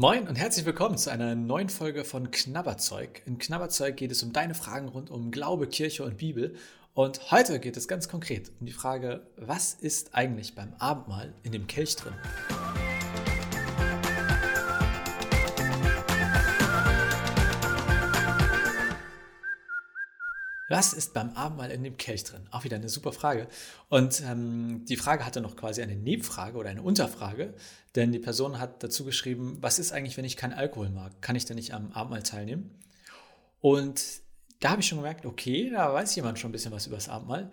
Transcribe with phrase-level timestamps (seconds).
[0.00, 3.20] Moin und herzlich willkommen zu einer neuen Folge von Knabberzeug.
[3.26, 6.54] In Knabberzeug geht es um deine Fragen rund um Glaube, Kirche und Bibel.
[6.94, 11.50] Und heute geht es ganz konkret um die Frage, was ist eigentlich beim Abendmahl in
[11.50, 12.14] dem Kelch drin?
[20.68, 22.46] Was ist beim Abendmahl in dem Kelch drin?
[22.50, 23.48] Auch wieder eine super Frage.
[23.88, 27.54] Und ähm, die Frage hatte noch quasi eine Nebenfrage oder eine Unterfrage,
[27.94, 31.22] denn die Person hat dazu geschrieben, was ist eigentlich, wenn ich keinen Alkohol mag?
[31.22, 32.78] Kann ich denn nicht am Abendmahl teilnehmen?
[33.60, 34.02] Und
[34.60, 37.08] da habe ich schon gemerkt, okay, da weiß jemand schon ein bisschen was über das
[37.08, 37.50] Abendmahl.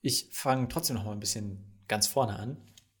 [0.00, 2.56] Ich fange trotzdem noch mal ein bisschen ganz vorne an.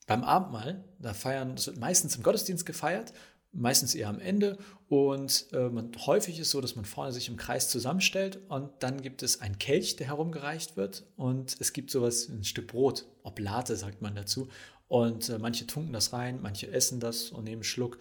[0.08, 3.12] Beim Abendmahl, da feiern, das wird meistens im Gottesdienst gefeiert
[3.52, 4.58] meistens eher am Ende.
[4.88, 9.00] Und äh, man, häufig ist so, dass man vorne sich im Kreis zusammenstellt und dann
[9.00, 13.76] gibt es einen Kelch, der herumgereicht wird und es gibt sowas, ein Stück Brot, Oblate
[13.76, 14.48] sagt man dazu.
[14.88, 17.98] Und äh, manche tunken das rein, manche essen das und nehmen einen Schluck.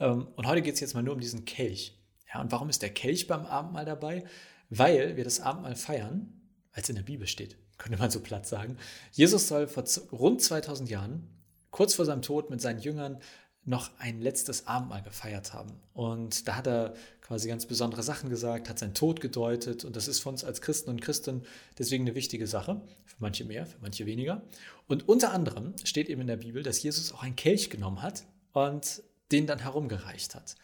[0.00, 1.96] Ähm, und heute geht es jetzt mal nur um diesen Kelch.
[2.32, 4.24] Ja, und warum ist der Kelch beim Abendmahl dabei?
[4.70, 6.40] Weil wir das Abendmahl feiern,
[6.72, 8.76] als in der Bibel steht, könnte man so platt sagen.
[9.12, 11.28] Jesus soll vor rund 2000 Jahren,
[11.70, 13.20] kurz vor seinem Tod, mit seinen Jüngern
[13.66, 15.72] noch ein letztes Abendmahl gefeiert haben.
[15.94, 19.84] Und da hat er quasi ganz besondere Sachen gesagt, hat seinen Tod gedeutet.
[19.84, 21.42] Und das ist für uns als Christen und Christen
[21.78, 22.82] deswegen eine wichtige Sache.
[23.06, 24.42] Für manche mehr, für manche weniger.
[24.86, 28.24] Und unter anderem steht eben in der Bibel, dass Jesus auch einen Kelch genommen hat
[28.52, 30.56] und den dann herumgereicht hat.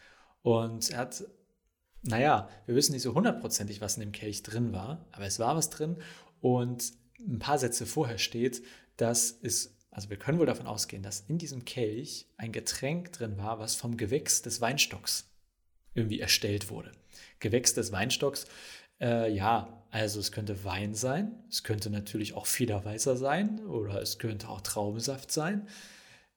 [0.43, 1.23] Und er hat,
[2.03, 5.55] naja, wir wissen nicht so hundertprozentig, was in dem Kelch drin war, aber es war
[5.55, 5.97] was drin.
[6.39, 8.63] Und ein paar Sätze vorher steht,
[8.97, 13.37] dass es also wir können wohl davon ausgehen, dass in diesem Kelch ein Getränk drin
[13.37, 15.29] war, was vom Gewächs des Weinstocks
[15.93, 16.93] irgendwie erstellt wurde.
[17.39, 18.45] Gewächs des Weinstocks,
[19.01, 24.17] äh, ja, also es könnte Wein sein, es könnte natürlich auch Federweißer sein oder es
[24.17, 25.67] könnte auch Traubensaft sein.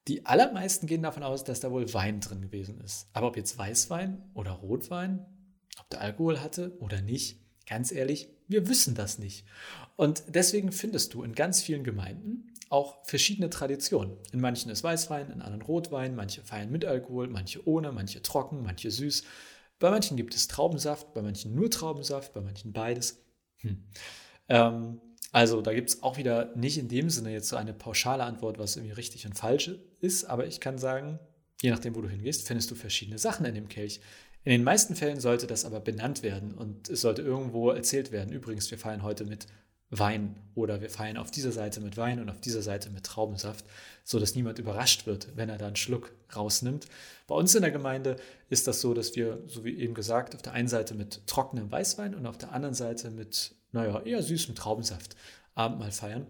[0.09, 3.07] Die allermeisten gehen davon aus, dass da wohl Wein drin gewesen ist.
[3.13, 5.25] Aber ob jetzt Weißwein oder Rotwein,
[5.79, 9.45] ob der Alkohol hatte oder nicht, ganz ehrlich, wir wissen das nicht.
[9.95, 14.17] Und deswegen findest du in ganz vielen Gemeinden auch verschiedene Traditionen.
[14.33, 18.63] In manchen ist Weißwein, in anderen Rotwein, manche feiern mit Alkohol, manche ohne, manche trocken,
[18.63, 19.23] manche süß.
[19.79, 23.23] Bei manchen gibt es Traubensaft, bei manchen nur Traubensaft, bei manchen beides.
[23.61, 23.85] Hm.
[24.49, 28.23] Ähm, also da gibt es auch wieder nicht in dem Sinne jetzt so eine pauschale
[28.23, 29.71] Antwort, was irgendwie richtig und falsch
[30.01, 31.19] ist, aber ich kann sagen,
[31.61, 34.01] je nachdem, wo du hingehst, findest du verschiedene Sachen in dem Kelch.
[34.43, 38.33] In den meisten Fällen sollte das aber benannt werden und es sollte irgendwo erzählt werden.
[38.33, 39.47] Übrigens, wir feiern heute mit
[39.99, 43.65] Wein oder wir feiern auf dieser Seite mit Wein und auf dieser Seite mit Traubensaft,
[44.03, 46.85] so dass niemand überrascht wird, wenn er da einen Schluck rausnimmt.
[47.27, 48.15] Bei uns in der Gemeinde
[48.49, 51.71] ist das so, dass wir, so wie eben gesagt, auf der einen Seite mit trockenem
[51.71, 55.15] Weißwein und auf der anderen Seite mit, naja, eher süßem Traubensaft
[55.55, 56.27] Abendmahl feiern.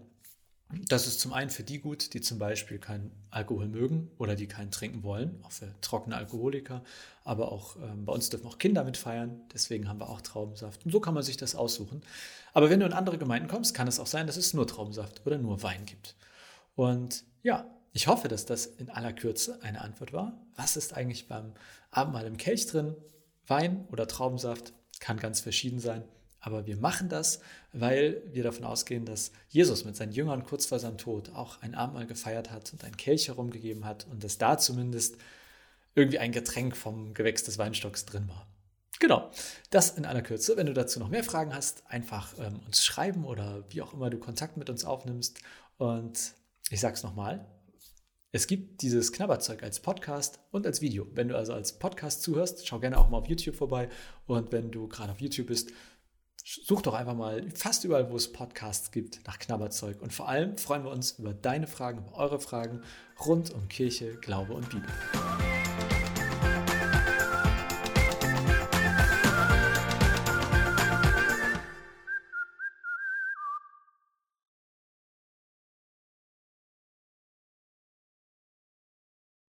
[0.68, 4.48] Das ist zum einen für die gut, die zum Beispiel keinen Alkohol mögen oder die
[4.48, 6.82] keinen trinken wollen, auch für trockene Alkoholiker.
[7.22, 10.84] Aber auch ähm, bei uns dürfen auch Kinder mitfeiern, deswegen haben wir auch Traubensaft.
[10.84, 12.02] Und so kann man sich das aussuchen.
[12.52, 15.24] Aber wenn du in andere Gemeinden kommst, kann es auch sein, dass es nur Traubensaft
[15.24, 16.16] oder nur Wein gibt.
[16.74, 20.36] Und ja, ich hoffe, dass das in aller Kürze eine Antwort war.
[20.56, 21.52] Was ist eigentlich beim
[21.92, 22.94] Abendmahl im Kelch drin?
[23.46, 24.72] Wein oder Traubensaft?
[24.98, 26.04] Kann ganz verschieden sein.
[26.46, 27.40] Aber wir machen das,
[27.72, 31.74] weil wir davon ausgehen, dass Jesus mit seinen Jüngern kurz vor seinem Tod auch ein
[31.74, 35.16] Abendmahl gefeiert hat und ein Kelch herumgegeben hat und dass da zumindest
[35.96, 38.46] irgendwie ein Getränk vom Gewächs des Weinstocks drin war.
[39.00, 39.28] Genau,
[39.70, 40.56] das in aller Kürze.
[40.56, 44.08] Wenn du dazu noch mehr Fragen hast, einfach ähm, uns schreiben oder wie auch immer
[44.08, 45.40] du Kontakt mit uns aufnimmst.
[45.78, 46.32] Und
[46.70, 47.44] ich sage es nochmal,
[48.30, 51.08] es gibt dieses Knabberzeug als Podcast und als Video.
[51.12, 53.88] Wenn du also als Podcast zuhörst, schau gerne auch mal auf YouTube vorbei.
[54.26, 55.72] Und wenn du gerade auf YouTube bist,
[56.48, 60.00] Such doch einfach mal fast überall, wo es Podcasts gibt, nach Knabberzeug.
[60.00, 62.82] Und vor allem freuen wir uns über deine Fragen, über eure Fragen
[63.26, 64.88] rund um Kirche, Glaube und Bibel.